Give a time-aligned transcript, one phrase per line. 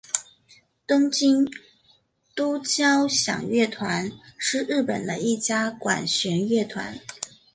[0.87, 1.47] 东京
[2.33, 6.97] 都交响乐团是日本的一家管弦乐团。